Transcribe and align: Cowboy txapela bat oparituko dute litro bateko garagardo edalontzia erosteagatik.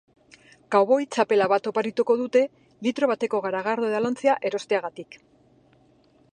Cowboy 0.75 1.03
txapela 1.15 1.47
bat 1.51 1.69
oparituko 1.73 2.15
dute 2.23 2.43
litro 2.87 3.11
bateko 3.13 3.43
garagardo 3.47 3.91
edalontzia 3.93 4.39
erosteagatik. 4.51 5.21